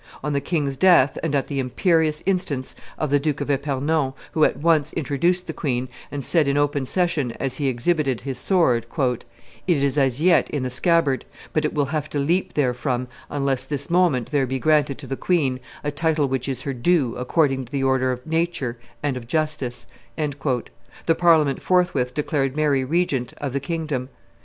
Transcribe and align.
On 0.23 0.33
the 0.33 0.41
king's 0.41 0.77
death, 0.77 1.15
and 1.21 1.35
at 1.35 1.45
the 1.45 1.59
imperious 1.59 2.23
instance 2.25 2.75
of 2.97 3.11
the 3.11 3.19
Duke 3.19 3.39
of 3.39 3.51
Epernon, 3.51 4.13
who 4.31 4.43
at 4.43 4.57
once 4.57 4.91
introduced 4.93 5.45
the 5.45 5.53
queen, 5.53 5.89
and 6.11 6.25
said 6.25 6.47
in 6.47 6.57
open 6.57 6.87
session, 6.87 7.33
as 7.33 7.57
he 7.57 7.67
exhibited 7.67 8.21
his 8.21 8.39
sword, 8.39 8.87
"It 8.97 9.23
is 9.67 9.99
as 9.99 10.19
yet 10.19 10.49
in 10.49 10.63
the 10.63 10.71
scabbard; 10.71 11.23
but 11.53 11.65
it 11.65 11.73
will 11.75 11.85
have 11.93 12.09
to 12.09 12.17
leap 12.17 12.53
therefrom 12.55 13.09
unless 13.29 13.63
this 13.63 13.91
moment 13.91 14.31
there 14.31 14.47
be 14.47 14.57
granted 14.57 14.97
to 14.97 15.05
the 15.05 15.15
queen 15.15 15.59
a 15.83 15.91
title 15.91 16.27
which 16.27 16.49
is 16.49 16.63
her 16.63 16.73
due 16.73 17.15
according 17.15 17.65
to 17.65 17.71
the 17.71 17.83
order 17.83 18.11
of 18.11 18.25
nature 18.25 18.79
and 19.03 19.15
of 19.17 19.27
justice," 19.27 19.85
the 20.17 21.15
Parliament 21.15 21.61
forthwith 21.61 22.15
declared 22.15 22.55
Mary 22.55 22.83
regent 22.83 23.33
of, 23.37 23.53
the 23.53 23.59
kingdom. 23.59 24.09